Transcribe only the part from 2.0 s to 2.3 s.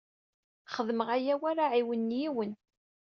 n